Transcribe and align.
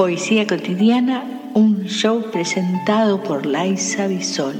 Poesía 0.00 0.46
Cotidiana, 0.46 1.24
un 1.52 1.84
show 1.84 2.30
presentado 2.32 3.22
por 3.22 3.44
Laisa 3.44 4.06
Bisol, 4.06 4.56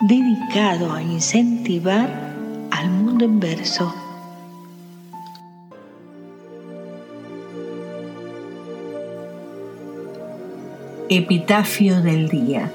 dedicado 0.00 0.92
a 0.92 1.00
incentivar 1.00 2.34
al 2.72 2.90
mundo 2.90 3.26
en 3.26 3.38
verso. 3.38 3.94
Epitafio 11.08 12.02
del 12.02 12.28
día 12.28 12.72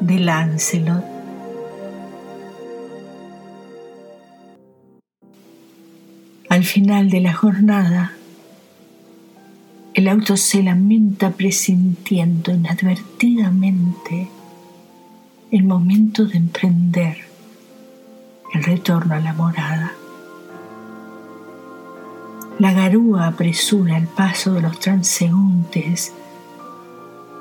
de 0.00 0.18
Lancelot. 0.18 1.02
Al 6.50 6.62
final 6.62 7.08
de 7.08 7.20
la 7.22 7.32
jornada, 7.32 8.12
el 10.04 10.08
auto 10.10 10.36
se 10.36 10.62
lamenta 10.62 11.30
presintiendo 11.30 12.52
inadvertidamente 12.52 14.28
el 15.50 15.64
momento 15.64 16.26
de 16.26 16.36
emprender 16.36 17.16
el 18.52 18.64
retorno 18.64 19.14
a 19.14 19.20
la 19.20 19.32
morada. 19.32 19.94
La 22.58 22.74
garúa 22.74 23.28
apresura 23.28 23.96
el 23.96 24.06
paso 24.06 24.52
de 24.52 24.60
los 24.60 24.78
transeúntes 24.78 26.12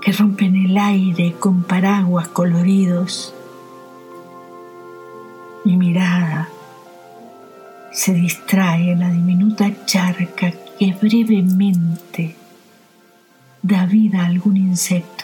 que 0.01 0.13
rompen 0.13 0.55
el 0.55 0.77
aire 0.77 1.35
con 1.37 1.63
paraguas 1.63 2.29
coloridos. 2.29 3.35
Mi 5.65 5.75
mirada 5.75 6.47
se 7.91 8.13
distrae 8.13 8.93
en 8.93 9.01
la 9.01 9.09
diminuta 9.09 9.69
charca 9.85 10.53
que 10.79 10.93
brevemente 10.93 12.37
da 13.63 13.85
vida 13.85 14.21
a 14.21 14.25
algún 14.25 14.57
insecto. 14.57 15.23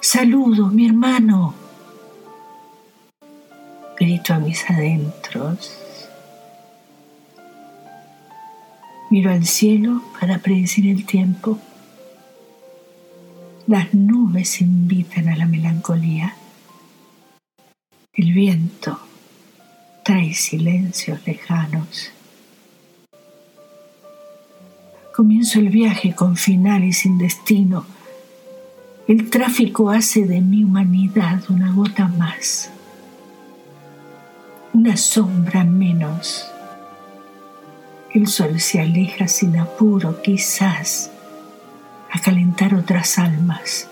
Saludos, 0.00 0.72
mi 0.72 0.86
hermano. 0.86 1.54
Grito 3.98 4.32
a 4.32 4.38
mis 4.38 4.68
adentros. 4.68 5.70
Miro 9.10 9.30
al 9.30 9.44
cielo 9.44 10.02
para 10.18 10.38
predecir 10.38 10.88
el 10.88 11.04
tiempo. 11.04 11.58
Las 13.66 13.92
nubes 13.92 14.62
invitan 14.62 15.28
a 15.28 15.36
la 15.36 15.44
melancolía. 15.46 16.34
El 18.14 18.32
viento 18.32 18.98
trae 20.02 20.32
silencios 20.32 21.24
lejanos. 21.26 22.10
Comienzo 25.14 25.58
el 25.58 25.68
viaje 25.68 26.14
con 26.14 26.36
final 26.36 26.84
y 26.84 26.94
sin 26.94 27.18
destino. 27.18 27.84
El 29.06 29.28
tráfico 29.28 29.90
hace 29.90 30.24
de 30.24 30.40
mi 30.40 30.64
humanidad 30.64 31.42
una 31.50 31.70
gota 31.70 32.08
más, 32.08 32.70
una 34.72 34.96
sombra 34.96 35.64
menos. 35.64 36.50
El 38.14 38.26
sol 38.26 38.58
se 38.58 38.80
aleja 38.80 39.28
sin 39.28 39.58
apuro, 39.58 40.22
quizás 40.22 41.10
a 42.10 42.18
calentar 42.18 42.74
otras 42.74 43.18
almas. 43.18 43.88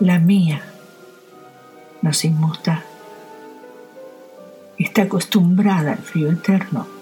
La 0.00 0.18
mía 0.18 0.60
no 2.02 2.12
se 2.12 2.26
inmuta. 2.26 2.82
Está 4.76 5.02
acostumbrada 5.02 5.92
al 5.92 5.98
frío 5.98 6.32
eterno. 6.32 6.93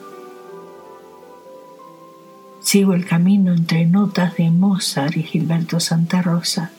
Sigo 2.73 2.95
el 2.95 3.05
camino 3.05 3.53
entre 3.53 3.85
notas 3.85 4.35
de 4.37 4.51
Mozart 4.51 5.19
y 5.19 5.23
Gilberto 5.25 5.79
Santa 5.79 6.23
Rosa. 6.23 6.71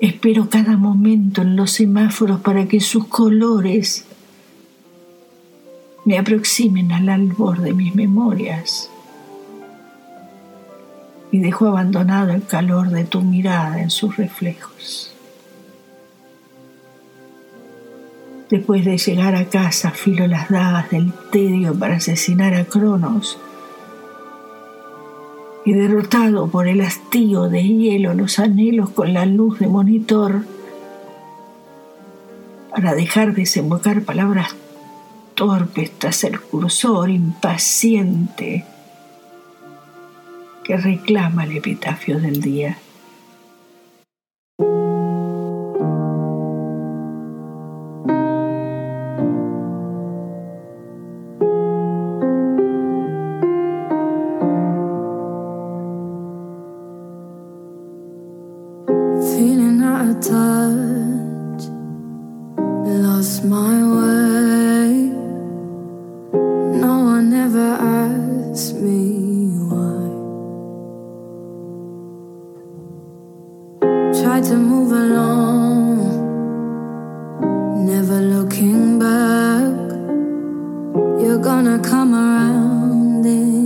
Espero 0.00 0.48
cada 0.48 0.78
momento 0.78 1.42
en 1.42 1.54
los 1.54 1.72
semáforos 1.72 2.40
para 2.40 2.64
que 2.64 2.80
sus 2.80 3.08
colores 3.08 4.06
me 6.06 6.16
aproximen 6.16 6.92
al 6.92 7.10
albor 7.10 7.60
de 7.60 7.74
mis 7.74 7.94
memorias 7.94 8.88
y 11.30 11.40
dejo 11.40 11.66
abandonado 11.66 12.32
el 12.32 12.46
calor 12.46 12.88
de 12.88 13.04
tu 13.04 13.20
mirada 13.20 13.82
en 13.82 13.90
sus 13.90 14.16
reflejos. 14.16 15.14
Después 18.48 18.82
de 18.86 18.96
llegar 18.96 19.34
a 19.34 19.44
casa, 19.44 19.90
filo 19.90 20.26
las 20.26 20.48
dagas 20.48 20.88
del 20.88 21.12
tedio 21.30 21.78
para 21.78 21.96
asesinar 21.96 22.54
a 22.54 22.64
Cronos. 22.64 23.38
Y 25.66 25.74
derrotado 25.74 26.48
por 26.48 26.66
el 26.68 26.80
hastío 26.80 27.48
de 27.50 27.62
hielo, 27.62 28.14
los 28.14 28.38
anhelos 28.38 28.88
con 28.90 29.12
la 29.12 29.26
luz 29.26 29.58
de 29.58 29.66
monitor, 29.66 30.46
para 32.70 32.94
dejar 32.94 33.34
desembocar 33.34 34.02
palabras 34.02 34.54
torpes 35.34 35.90
tras 35.98 36.24
el 36.24 36.40
cursor 36.40 37.10
impaciente 37.10 38.64
que 40.62 40.76
reclama 40.76 41.44
el 41.44 41.56
epitafio 41.56 42.20
del 42.20 42.40
día. 42.40 42.78
touch, 60.20 61.64
lost 63.04 63.44
my 63.44 63.76
way. 63.96 65.10
No 66.82 66.94
one 67.14 67.32
ever 67.32 67.76
asked 67.80 68.76
me 68.76 69.48
why. 69.68 70.08
Tried 74.20 74.44
to 74.44 74.56
move 74.56 74.92
along, 74.92 75.86
never 77.86 78.20
looking 78.20 78.98
back. 78.98 79.74
You're 81.22 81.42
gonna 81.50 81.78
come 81.78 82.14
around. 82.14 83.26
In 83.26 83.65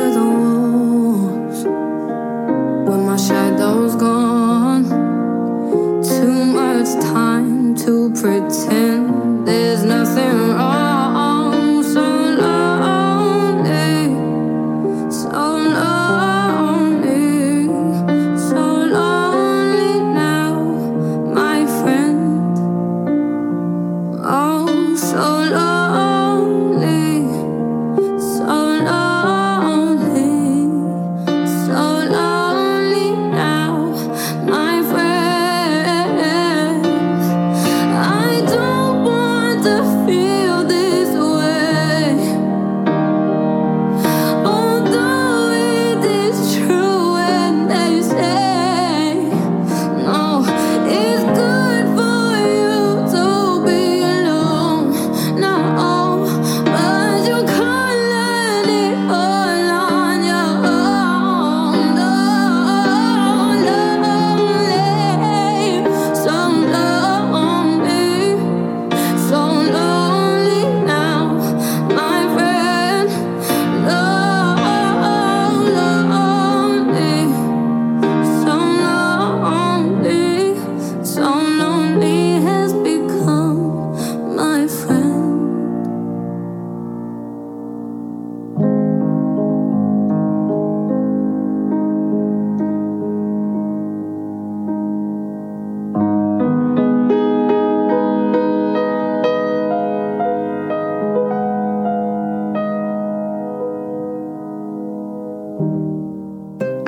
to 0.00 0.06
the 0.18 0.28
walls, 0.42 1.64
When 2.88 3.00
my 3.04 3.16
shadow's 3.16 3.94
gone, 3.96 4.84
too 6.02 6.44
much 6.60 6.90
time 7.14 7.74
to 7.84 8.10
pretend. 8.20 9.46
There's 9.46 9.82
nothing 9.84 10.36
wrong. 10.56 10.90
so 25.10 25.42
long 25.50 25.69